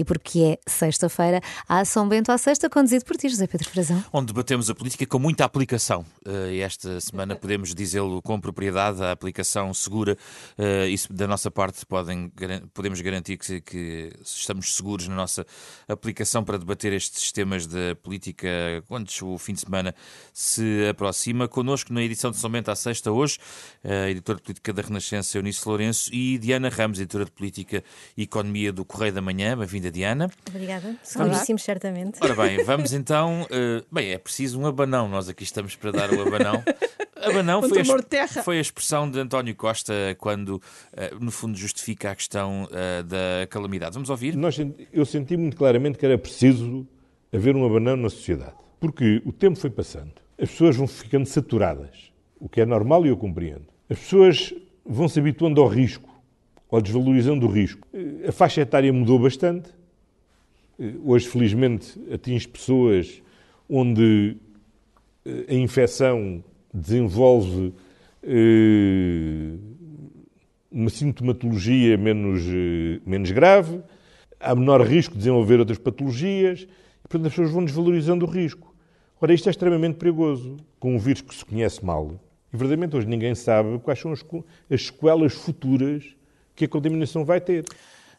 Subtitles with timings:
[0.00, 4.02] e porque é sexta-feira, a São Bento à Sexta, conduzido por ti, José Pedro Frazão.
[4.10, 6.06] Onde debatemos a política com muita aplicação.
[6.26, 10.16] Uh, esta semana podemos dizê-lo com propriedade, a aplicação segura.
[10.58, 12.32] Uh, isso da nossa parte podem,
[12.72, 15.44] podemos garantir que, que, estamos seguros na nossa
[15.86, 18.48] aplicação para debater estes temas da política
[18.88, 19.94] quando o fim de semana
[20.32, 21.46] se aproxima.
[21.46, 23.36] Connosco na edição de São Bento à Sexta hoje,
[23.84, 27.84] a editora de política da Renascença, Eunice Lourenço, e Diana Ramos, editora de política
[28.16, 29.58] e economia do Correio da Manhã.
[29.58, 30.30] Bem-vinda, Diana.
[30.48, 30.96] Obrigada.
[31.02, 32.18] Seguríssimos, certamente.
[32.22, 33.42] Ora bem, vamos então.
[33.42, 35.08] Uh, bem, é preciso um abanão.
[35.08, 36.62] Nós aqui estamos para dar o abanão.
[37.22, 42.14] Abanão foi a, foi a expressão de António Costa quando, uh, no fundo, justifica a
[42.14, 43.92] questão uh, da calamidade.
[43.92, 44.34] Vamos ouvir?
[44.34, 44.58] Nós,
[44.90, 46.86] eu senti muito claramente que era preciso
[47.30, 48.54] haver um abanão na sociedade.
[48.80, 50.12] Porque o tempo foi passando.
[50.40, 53.66] As pessoas vão ficando saturadas, o que é normal e eu compreendo.
[53.90, 56.08] As pessoas vão se habituando ao risco,
[56.70, 57.86] ou desvalorizando o risco.
[58.26, 59.68] A faixa etária mudou bastante.
[61.04, 63.22] Hoje, felizmente, atinge pessoas
[63.68, 64.38] onde
[65.26, 67.74] eh, a infecção desenvolve
[68.22, 69.58] eh,
[70.72, 73.82] uma sintomatologia menos, eh, menos grave,
[74.40, 78.74] há menor risco de desenvolver outras patologias, e, portanto, as pessoas vão desvalorizando o risco.
[79.20, 82.18] Ora, isto é extremamente perigoso, com um vírus que se conhece mal.
[82.50, 84.24] E, verdadeiramente, hoje ninguém sabe quais são as,
[84.70, 86.16] as sequelas futuras
[86.56, 87.66] que a contaminação vai ter.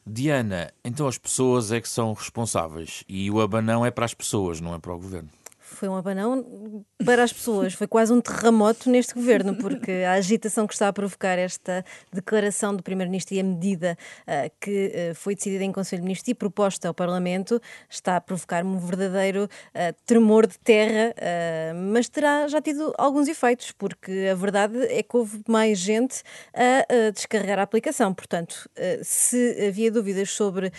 [0.05, 3.03] Diana, então as pessoas é que são responsáveis.
[3.07, 5.29] E o abanão é para as pessoas, não é para o governo
[5.73, 10.67] foi um abanão para as pessoas, foi quase um terremoto neste governo, porque a agitação
[10.67, 13.97] que está a provocar esta declaração do Primeiro-Ministro e a medida
[14.27, 18.21] uh, que uh, foi decidida em Conselho de Ministros e proposta ao Parlamento está a
[18.21, 21.15] provocar um verdadeiro uh, tremor de terra,
[21.75, 26.21] mas terá já tido alguns efeitos, porque a verdade é que houve mais gente
[26.53, 28.13] a descarregar a aplicação.
[28.13, 28.69] Portanto,
[29.03, 30.71] se havia dúvidas sobre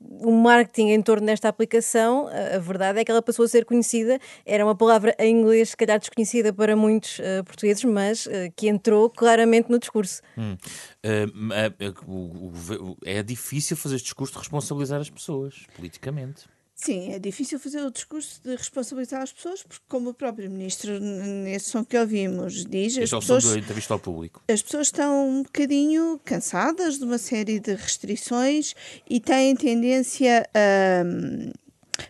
[0.00, 4.11] o marketing em torno desta aplicação, a verdade é que ela passou a ser conhecida
[4.44, 8.68] era uma palavra em inglês, se calhar desconhecida para muitos uh, portugueses, mas uh, que
[8.68, 10.22] entrou claramente no discurso.
[10.36, 10.56] Hum.
[11.04, 16.44] Uh, é difícil fazer este discurso de responsabilizar as pessoas politicamente.
[16.84, 20.98] Sim, é difícil fazer o discurso de responsabilizar as pessoas, porque, como o próprio ministro,
[20.98, 22.96] nesse som que ouvimos, diz.
[22.96, 24.42] Este as é pessoas, som da entrevista ao público.
[24.48, 28.74] As pessoas estão um bocadinho cansadas de uma série de restrições
[29.08, 31.04] e têm tendência a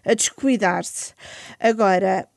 [0.05, 1.13] a descuidar-se.
[1.59, 2.29] Agora,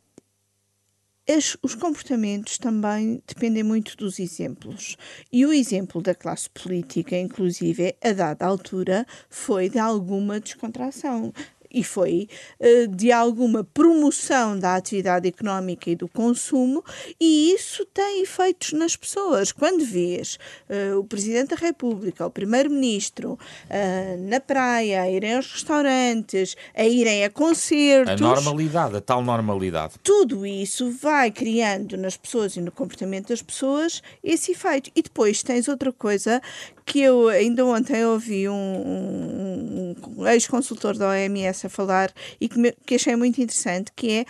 [1.27, 4.95] as, os comportamentos também dependem muito dos exemplos.
[5.31, 11.33] E o exemplo da classe política, inclusive, a dada altura, foi de alguma descontração
[11.75, 16.81] e foi uh, de alguma promoção da atividade económica e do consumo,
[17.19, 19.51] e isso tem efeitos nas pessoas.
[19.51, 25.51] Quando vês uh, o Presidente da República, o Primeiro-Ministro, uh, na praia, a irem aos
[25.51, 28.13] restaurantes, a irem a concertos.
[28.13, 29.95] A normalidade, a tal normalidade.
[30.01, 34.89] Tudo isso vai criando nas pessoas e no comportamento das pessoas esse efeito.
[34.95, 36.41] E depois tens outra coisa
[36.85, 42.59] que eu ainda ontem ouvi um, um, um ex-consultor da OMS a falar e que,
[42.59, 44.25] me, que achei muito interessante, que é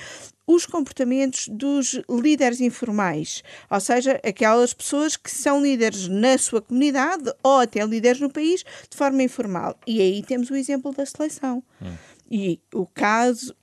[0.47, 7.33] os comportamentos dos líderes informais, ou seja, aquelas pessoas que são líderes na sua comunidade
[7.43, 9.77] ou até líderes no país de forma informal.
[9.87, 11.63] E aí temos o exemplo da seleção.
[11.81, 11.93] Hum.
[12.29, 13.55] E o caso,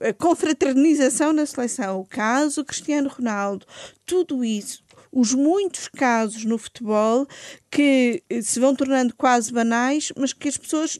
[0.00, 3.66] a confraternização na seleção, o caso Cristiano Ronaldo,
[4.06, 7.26] tudo isso os muitos casos no futebol
[7.70, 10.98] que se vão tornando quase banais, mas que as pessoas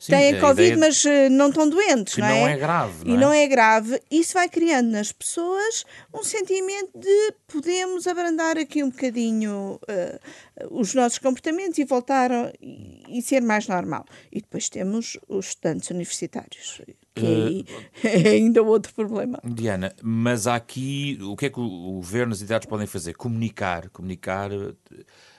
[0.00, 2.54] Sim, têm Covid, mas uh, não estão doentes, não, não é?
[2.54, 3.04] é grave.
[3.04, 3.20] Não e é?
[3.20, 4.00] não é grave.
[4.10, 10.94] Isso vai criando nas pessoas um sentimento de podemos abrandar aqui um bocadinho uh, os
[10.94, 14.06] nossos comportamentos e voltar a, e, e, ser mais normal.
[14.32, 16.80] E depois temos os estudantes universitários.
[17.20, 17.66] Que
[18.06, 19.40] uh, é ainda outro problema.
[19.44, 23.14] Diana, mas há aqui o que é que o, governo e as entidades podem fazer?
[23.14, 24.50] Comunicar, comunicar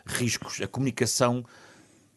[0.06, 1.44] riscos, a comunicação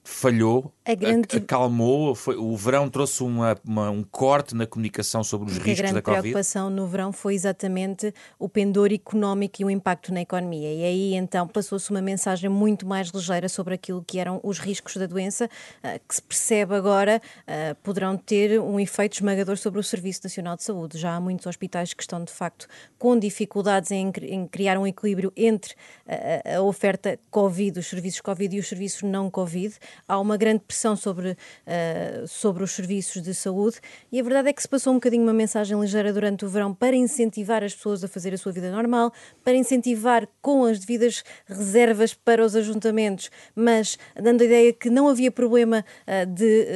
[0.07, 1.39] falhou, grande...
[1.39, 5.79] acalmou, foi, o verão trouxe uma, uma, um corte na comunicação sobre os riscos da
[5.79, 5.99] Covid?
[5.99, 10.75] A grande preocupação no verão foi exatamente o pendor económico e o impacto na economia.
[10.75, 14.95] E aí então passou-se uma mensagem muito mais ligeira sobre aquilo que eram os riscos
[14.99, 15.49] da doença,
[15.83, 20.55] eh, que se percebe agora eh, poderão ter um efeito esmagador sobre o Serviço Nacional
[20.55, 20.99] de Saúde.
[20.99, 22.67] Já há muitos hospitais que estão de facto
[22.99, 25.75] com dificuldades em, em criar um equilíbrio entre
[26.07, 29.75] a, a oferta Covid, os serviços Covid e os serviços não Covid
[30.07, 33.77] há uma grande pressão sobre, uh, sobre os serviços de saúde
[34.11, 36.75] e a verdade é que se passou um bocadinho uma mensagem ligeira durante o verão
[36.75, 39.13] para incentivar as pessoas a fazer a sua vida normal,
[39.43, 45.09] para incentivar com as devidas reservas para os ajuntamentos, mas dando a ideia que não
[45.09, 46.67] havia problema uh, de,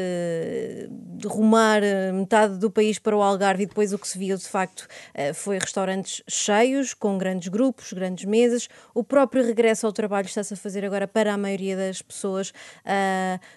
[1.25, 4.37] uh, rumar eh, metade do país para o Algarve e depois o que se viu
[4.37, 4.87] de facto
[5.35, 8.69] foi restaurantes cheios, com grandes grupos, grandes mesas.
[8.95, 12.53] O próprio regresso ao trabalho está-se a fazer agora para a maioria das pessoas, uh,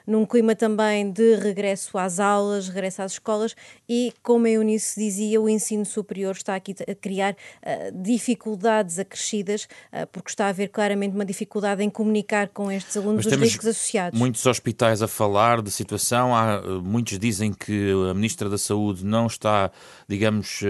[0.06, 3.56] num clima também de regresso às aulas, regresso às escolas
[3.88, 9.66] e, como a Eunice dizia, o ensino superior está aqui a criar uh, dificuldades acrescidas,
[9.92, 13.68] uh, porque está a haver claramente uma dificuldade em comunicar com estes alunos os riscos
[13.68, 14.18] associados.
[14.18, 19.28] Muitos hospitais a falar de situação, há, muitos dizem que a Ministra da Saúde não
[19.28, 19.72] está,
[20.08, 20.62] digamos,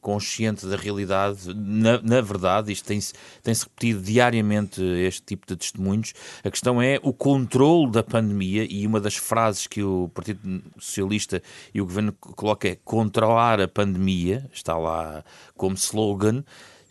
[0.00, 1.54] consciente da realidade.
[1.54, 3.12] Na, na verdade, isto tem-se
[3.42, 6.12] tem -se repetido diariamente este tipo de testemunhos.
[6.44, 8.21] A questão é o controle da pandemia
[8.68, 11.42] e uma das frases que o Partido Socialista
[11.74, 15.24] e o Governo colocam é controlar a pandemia, está lá
[15.56, 16.44] como slogan.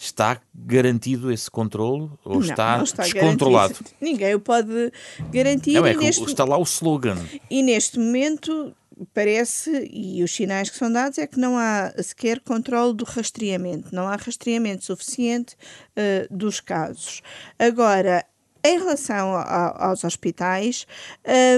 [0.03, 3.73] Está garantido esse controle ou não, está, não está descontrolado?
[3.73, 3.97] Garantido.
[4.01, 4.91] Ninguém o pode
[5.31, 5.73] garantir.
[5.73, 6.23] Não, é neste...
[6.23, 7.23] Está lá o slogan.
[7.51, 8.75] E neste momento
[9.13, 13.93] parece, e os sinais que são dados, é que não há sequer controle do rastreamento,
[13.93, 15.55] não há rastreamento suficiente
[15.95, 17.21] uh, dos casos.
[17.57, 18.25] Agora,
[18.63, 20.85] em relação a, aos hospitais,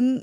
[0.01, 0.21] um,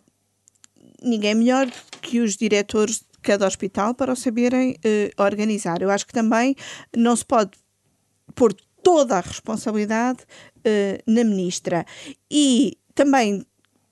[1.02, 5.82] ninguém melhor que os diretores de cada hospital para o saberem uh, organizar.
[5.82, 6.54] Eu acho que também
[6.96, 7.52] não se pode
[8.34, 10.22] pôr toda a responsabilidade
[10.58, 11.84] uh, na ministra.
[12.30, 13.44] E também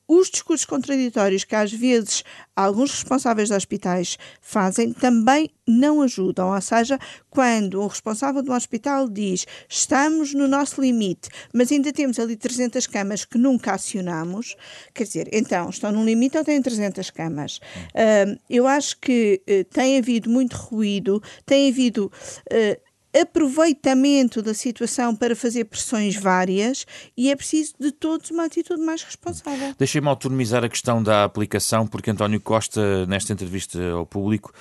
[0.09, 2.25] os discursos contraditórios que às vezes
[2.57, 6.55] alguns responsáveis de hospitais fazem também não ajudam.
[6.55, 11.93] Ou seja, quando o responsável de um hospital diz estamos no nosso limite, mas ainda
[11.93, 14.57] temos ali 300 camas que nunca acionamos,
[14.95, 17.59] quer dizer, então estão no limite ou têm 300 camas?
[17.95, 22.11] Uh, eu acho que uh, tem havido muito ruído, tem havido.
[22.51, 28.81] Uh, aproveitamento da situação para fazer pressões várias e é preciso de todos uma atitude
[28.81, 29.75] mais responsável.
[29.79, 34.53] Deixem-me autonomizar a questão da aplicação, porque António Costa, nesta entrevista ao público,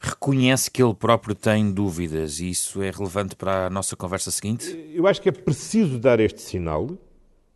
[0.00, 4.90] reconhece que ele próprio tem dúvidas e isso é relevante para a nossa conversa seguinte?
[4.92, 6.84] Eu acho que é preciso dar este sinal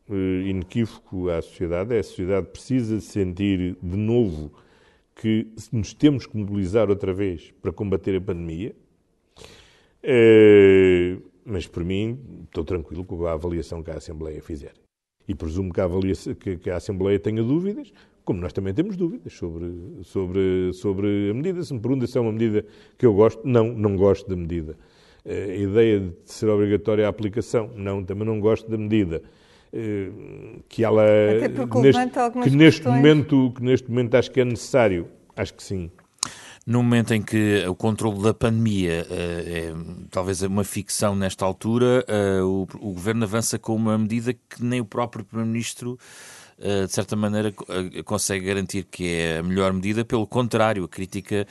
[0.08, 0.14] uh,
[0.46, 1.94] inequívoco à sociedade.
[1.94, 4.50] A sociedade precisa sentir de novo
[5.14, 8.74] que nos temos que mobilizar outra vez para combater a pandemia
[11.44, 14.72] mas, por mim, estou tranquilo com a avaliação que a Assembleia fizer.
[15.26, 17.92] E presumo que a, avaliação, que, a Assembleia tenha dúvidas,
[18.24, 19.72] como nós também temos dúvidas sobre,
[20.02, 21.62] sobre, sobre a medida.
[21.62, 22.64] Se me pergunta se é uma medida
[22.98, 24.76] que eu gosto, não, não gosto da medida.
[25.24, 29.22] Uh, a ideia de ser obrigatória a aplicação, não, também não gosto da medida.
[29.72, 31.04] Uh, que ela
[31.82, 35.90] neste, que neste momento que neste momento acho que é necessário acho que sim
[36.68, 39.72] no momento em que o controle da pandemia uh, é
[40.10, 44.78] talvez uma ficção nesta altura, uh, o, o, governo avança com uma medida que nem
[44.78, 45.98] o próprio Primeiro-Ministro,
[46.58, 47.54] de certa maneira,
[48.04, 50.04] consegue garantir que é a melhor medida.
[50.04, 51.46] Pelo contrário, a crítica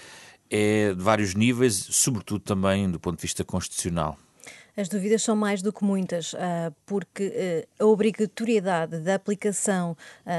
[0.52, 4.18] é de vários níveis, sobretudo também do ponto de vista constitucional.
[4.76, 6.36] As dúvidas são mais do que muitas,
[6.86, 9.96] porque a obrigatoriedade da aplicação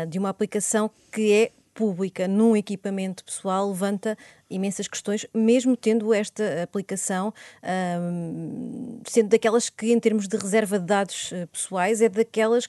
[0.07, 4.19] de uma aplicação que é pública num equipamento pessoal levanta
[4.51, 7.33] imensas questões, mesmo tendo esta aplicação,
[9.07, 12.69] sendo daquelas que, em termos de reserva de dados eh, pessoais, é daquelas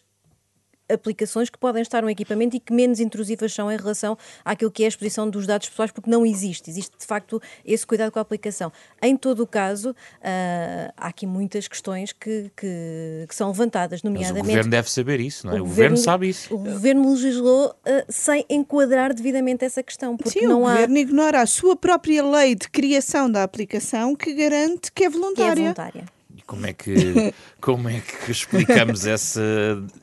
[0.91, 4.83] aplicações que podem estar no equipamento e que menos intrusivas são em relação àquilo que
[4.83, 6.69] é a exposição dos dados pessoais, porque não existe.
[6.69, 8.71] Existe, de facto, esse cuidado com a aplicação.
[9.01, 14.39] Em todo o caso, uh, há aqui muitas questões que, que, que, são levantadas, nomeadamente...
[14.39, 15.55] Mas o Governo deve saber isso, não é?
[15.55, 16.53] O, o governo, governo, sabe isso.
[16.53, 20.71] O Governo legislou uh, sem enquadrar devidamente essa questão, porque Sim, não o há...
[20.73, 25.53] Governo ignora a sua própria lei de criação da aplicação que garante que é voluntária.
[25.53, 26.18] Que é voluntária.
[26.49, 26.91] Como é que,
[27.61, 29.39] como é que explicamos essa.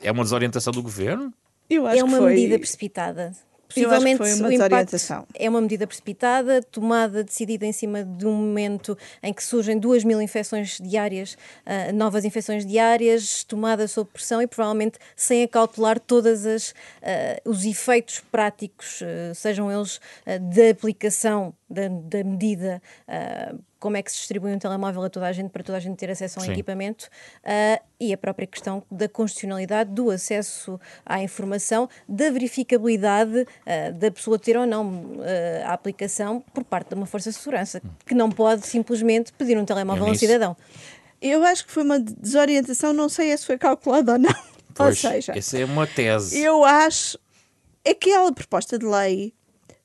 [0.00, 1.34] É uma desorientação do governo?
[1.68, 2.34] Eu acho é uma foi...
[2.34, 3.32] medida precipitada.
[3.68, 5.26] Possivelmente foi uma desorientação.
[5.34, 10.04] É uma medida precipitada, tomada, decidida em cima de um momento em que surgem duas
[10.04, 11.36] mil infecções diárias,
[11.66, 16.72] uh, novas infecções diárias, tomada sob pressão e provavelmente sem acautelar todos uh,
[17.44, 22.80] os efeitos práticos, uh, sejam eles da aplicação da, da medida
[23.87, 25.96] como é que se distribui um telemóvel a toda a gente para toda a gente
[25.96, 26.52] ter acesso a um Sim.
[26.52, 27.08] equipamento
[27.44, 34.11] uh, e a própria questão da constitucionalidade, do acesso à informação, da verificabilidade uh, da
[34.11, 35.23] pessoa ter ou não uh,
[35.64, 39.64] a aplicação por parte de uma força de segurança, que não pode simplesmente pedir um
[39.64, 40.56] telemóvel a um cidadão.
[41.20, 44.35] Eu acho que foi uma desorientação, não sei se foi calculada ou não.
[44.78, 46.38] Pois, ou seja, essa é uma tese.
[46.38, 47.18] Eu acho
[47.82, 49.32] é que aquela proposta de lei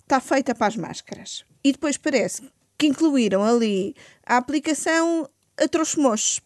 [0.01, 1.45] está feita para as máscaras.
[1.63, 2.43] E depois parece
[2.77, 6.41] que incluíram ali a aplicação a trouxe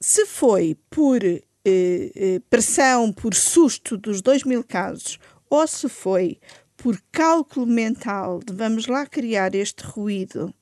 [0.00, 6.38] Se foi por eh, eh, pressão, por susto dos 2 mil casos, ou se foi
[6.76, 10.54] por cálculo mental de vamos lá criar este ruído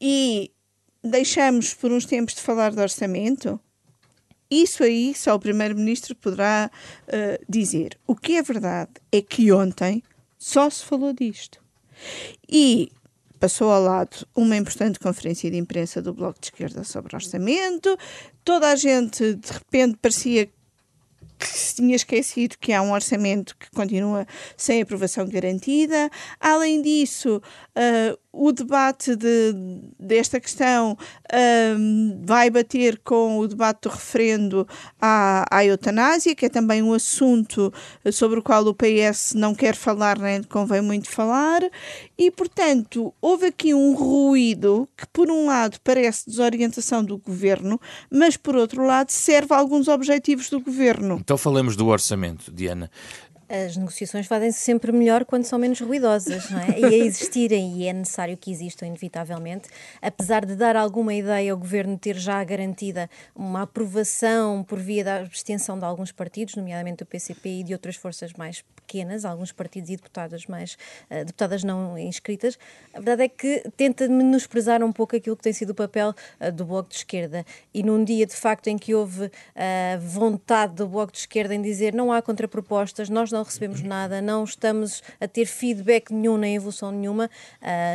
[0.00, 0.50] e
[1.02, 3.60] deixamos por uns tempos de falar de orçamento,
[4.50, 6.70] isso aí só o Primeiro-Ministro poderá
[7.08, 7.98] uh, dizer.
[8.06, 10.02] O que é verdade é que ontem
[10.38, 11.63] só se falou disto.
[12.48, 12.90] E
[13.38, 17.96] passou ao lado uma importante conferência de imprensa do Bloco de Esquerda sobre orçamento.
[18.44, 20.46] Toda a gente, de repente, parecia
[21.38, 26.10] que se tinha esquecido que há um orçamento que continua sem aprovação garantida.
[26.40, 27.36] Além disso,
[27.76, 29.54] uh, o debate de,
[29.98, 30.98] desta questão
[31.78, 34.66] um, vai bater com o debate do referendo
[35.00, 37.72] à, à eutanásia, que é também um assunto
[38.12, 41.62] sobre o qual o PS não quer falar, nem convém muito falar,
[42.18, 48.36] e, portanto, houve aqui um ruído que, por um lado, parece desorientação do governo, mas,
[48.36, 51.18] por outro lado, serve a alguns objetivos do governo.
[51.20, 52.90] Então, falemos do orçamento, Diana
[53.48, 56.78] as negociações fazem-se sempre melhor quando são menos ruidosas, não é?
[56.78, 59.68] E a existirem, e é necessário que existam, inevitavelmente,
[60.00, 65.16] apesar de dar alguma ideia ao governo ter já garantida uma aprovação por via da
[65.18, 69.90] abstenção de alguns partidos, nomeadamente do PCP e de outras forças mais pequenas, alguns partidos
[69.90, 70.76] e deputadas mais
[71.10, 72.58] uh, deputadas não inscritas,
[72.92, 76.52] a verdade é que tenta menosprezar um pouco aquilo que tem sido o papel uh,
[76.52, 77.44] do Bloco de Esquerda.
[77.72, 79.30] E num dia, de facto, em que houve uh,
[80.00, 84.44] vontade do Bloco de Esquerda em dizer não há contrapropostas, nós não recebemos nada, não
[84.44, 87.28] estamos a ter feedback nenhum, nem evolução nenhuma,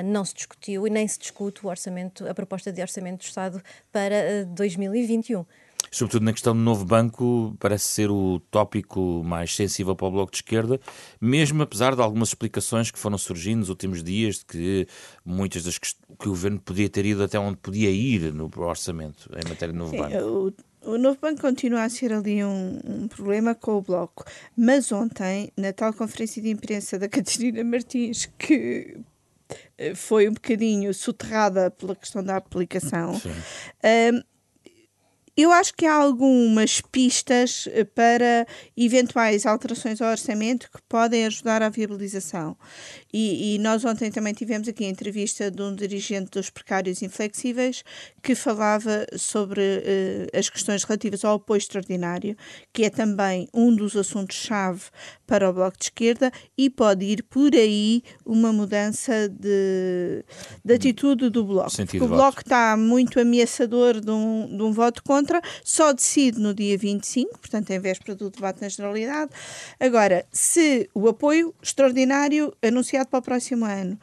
[0.06, 3.64] não se discutiu e nem se discute o orçamento, a proposta de orçamento do Estado
[3.92, 5.46] para 2021
[5.92, 10.32] sobretudo na questão do novo banco, parece ser o tópico mais sensível para o Bloco
[10.32, 10.80] de Esquerda,
[11.20, 14.88] mesmo apesar de algumas explicações que foram surgindo nos últimos dias de que
[15.26, 19.50] muitas das que, o governo podia ter ido até onde podia ir no orçamento em
[19.50, 20.18] matéria de novo banco.
[20.18, 24.24] O, o novo banco continua a ser ali um, um, problema com o Bloco,
[24.56, 28.98] mas ontem, na tal conferência de imprensa da Catarina Martins, que
[29.78, 34.22] eh, foi um bocadinho soterrada pela questão da aplicação, um,
[35.42, 41.62] eu acho que há algumas pistas eh, para eventuais alterações ao orçamento que podem ajudar
[41.62, 42.58] à viabilização.
[43.12, 47.84] E, e, nós ontem também tivemos aqui a entrevista de um dirigente dos precários inflexíveis
[48.22, 52.38] que falava sobre uh, as questões relativas ao apoio extraordinário,
[52.72, 54.84] que é também um dos assuntos-chave
[55.26, 60.24] para o Bloco de Esquerda e pode ir por aí uma mudança de,
[60.64, 61.76] de atitude do Bloco.
[61.76, 66.54] Porque o Bloco está muito ameaçador de um, de um voto contra, só decide no
[66.54, 69.32] dia 25, portanto, em véspera do debate na Generalidade.
[69.80, 73.98] Agora, se o apoio extraordinário anunciado para o próximo ano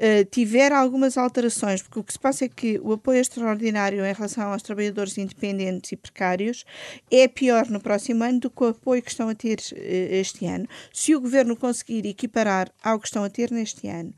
[0.00, 4.12] uh, tiver algumas alterações, porque o que se passa é que o apoio extraordinário em
[4.12, 6.64] relação aos trabalhadores independentes e precários
[7.10, 9.74] é pior no próximo ano do que o apoio que estão a ter uh,
[10.14, 10.66] este ano.
[10.92, 14.14] Se o governo conseguir equiparar ao que estão a ter neste ano,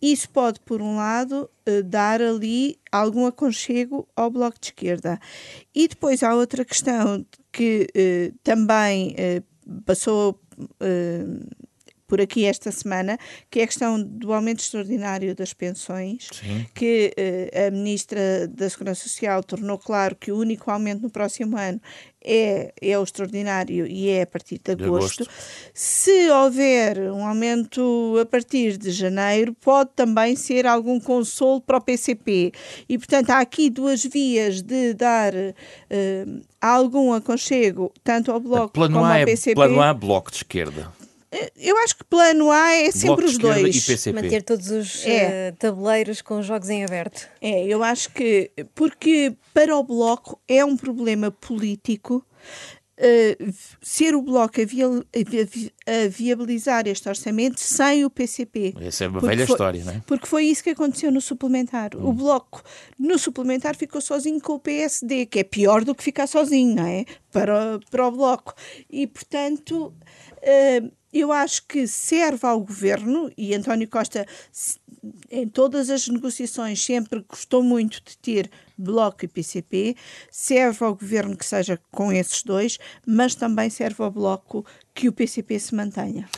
[0.00, 5.20] isso pode, por um lado, uh, dar ali algum aconchego ao Bloco de Esquerda.
[5.74, 7.88] E depois há outra questão que
[8.42, 9.14] também
[9.84, 10.40] passou
[12.10, 13.16] por aqui esta semana,
[13.48, 16.66] que é a questão do aumento extraordinário das pensões, Sim.
[16.74, 21.56] que uh, a Ministra da Segurança Social tornou claro que o único aumento no próximo
[21.56, 21.80] ano
[22.22, 25.22] é, é o extraordinário e é a partir de agosto.
[25.22, 25.26] de agosto.
[25.72, 31.80] Se houver um aumento a partir de janeiro, pode também ser algum consolo para o
[31.80, 32.50] PCP.
[32.88, 38.98] E, portanto, há aqui duas vias de dar uh, algum aconchego, tanto ao Bloco como
[38.98, 39.54] ao é, PCP.
[39.54, 40.92] Plano A, Bloco de Esquerda.
[41.56, 44.06] Eu acho que plano A é sempre os dois.
[44.12, 45.50] Manter todos os é.
[45.50, 47.28] uh, tabuleiros com jogos em aberto.
[47.40, 48.50] É, eu acho que.
[48.74, 52.26] Porque para o Bloco é um problema político.
[52.98, 58.74] Uh, ser o Bloco a, via, a, viabilizar este orçamento sem o PCP.
[58.78, 60.02] Essa é uma velha foi, história, não é?
[60.06, 61.96] Porque foi isso que aconteceu no suplementar.
[61.96, 62.08] Hum.
[62.08, 62.62] O Bloco,
[62.98, 66.86] no suplementar, ficou sozinho com o PSD, que é pior do que ficar sozinho, não
[66.86, 67.06] é?
[67.32, 68.52] Para, para o Bloco.
[68.90, 69.94] E, portanto.
[70.42, 74.26] Uh, eu acho que serve ao governo, e António Costa,
[75.30, 79.96] em todas as negociações, sempre gostou muito de ter Bloco e PCP,
[80.30, 84.64] serve ao governo que seja com esses dois, mas também serve ao Bloco
[84.94, 86.28] que o PCP se mantenha.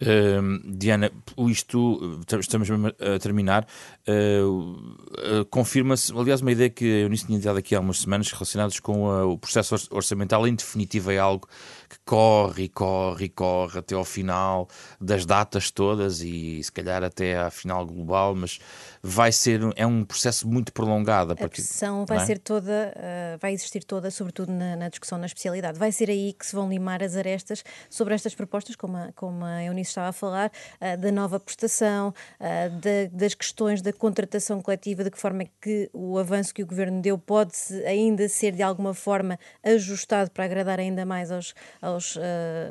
[0.00, 1.10] Uh, Diana,
[1.48, 3.66] isto, estamos a terminar,
[4.06, 8.30] uh, uh, confirma-se, aliás, uma ideia que eu Eunice tinha dado aqui há umas semanas
[8.30, 11.48] relacionadas com o processo orçamental, em definitiva é algo
[11.88, 14.68] que corre e corre e corre até ao final
[15.00, 18.60] das datas todas e se calhar até à final global, mas
[19.02, 21.32] vai ser, é um processo muito prolongado.
[21.32, 22.26] A, partir, a pressão vai é?
[22.26, 22.94] ser toda,
[23.40, 25.78] vai existir toda, sobretudo na, na, discussão na especialidade.
[25.78, 29.44] Vai ser aí que se vão limar as arestas sobre estas propostas, como a, como
[29.44, 30.50] a Eunice estava a falar,
[30.80, 35.90] uh, da nova prestação, uh, das questões da contratação coletiva, de que forma é que
[35.92, 37.52] o avanço que o Governo deu pode
[37.86, 42.20] ainda ser de alguma forma ajustado para agradar ainda mais aos, aos, uh,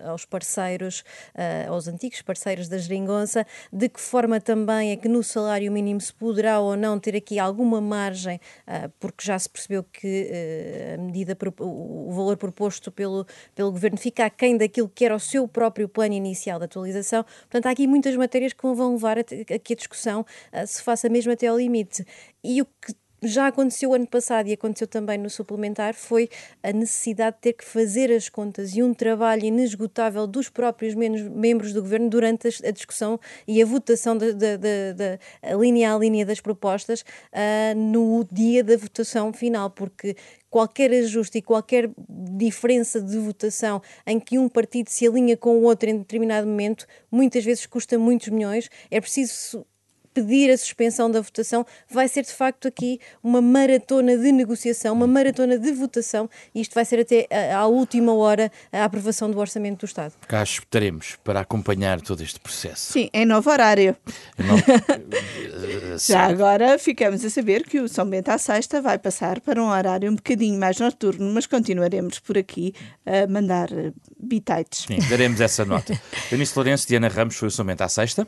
[0.05, 1.03] aos parceiros,
[1.67, 6.13] aos antigos parceiros da geringonça, de que forma também é que no salário mínimo se
[6.17, 8.39] poderá ou não ter aqui alguma margem,
[9.00, 10.29] porque já se percebeu que
[10.93, 15.47] a medida, o valor proposto pelo, pelo Governo fica aquém daquilo que era o seu
[15.47, 17.24] próprio plano inicial de atualização.
[17.24, 21.09] Portanto, há aqui muitas matérias que vão levar a, que a discussão uh, se faça
[21.09, 22.05] mesmo até ao limite.
[22.43, 26.29] E o que já aconteceu ano passado e aconteceu também no suplementar foi
[26.62, 31.74] a necessidade de ter que fazer as contas e um trabalho inesgotável dos próprios membros
[31.74, 34.27] do governo durante a discussão e a votação da,
[35.57, 40.15] linha a linha das propostas uh, no dia da votação final, porque
[40.50, 45.63] qualquer ajuste e qualquer diferença de votação em que um partido se alinha com o
[45.63, 48.69] outro em determinado momento, muitas vezes custa muitos milhões.
[48.89, 49.65] É preciso
[50.17, 55.05] pedir a suspensão da votação, vai ser de facto aqui uma maratona de negociação, uma
[55.05, 59.81] maratona de votação, e isto vai ser até à última hora a aprovação do Orçamento
[59.81, 60.13] do Estado.
[60.27, 62.93] Cá estaremos para acompanhar todo este processo.
[62.93, 63.95] Sim, em novo horário.
[66.07, 69.69] Já agora ficamos a saber que o São Bento à Sexta vai passar para um
[69.69, 72.74] horário um bocadinho mais noturno, mas continuaremos por aqui
[73.05, 73.69] a mandar
[74.19, 74.86] bitites.
[74.88, 76.00] Sim, daremos essa nota.
[76.31, 78.25] Eunice Lourenço, Diana Ramos, foi o São Bento à Sexta.